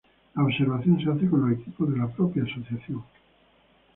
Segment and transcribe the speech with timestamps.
[0.33, 3.03] La observación se hace con los equipos de la propia asociación.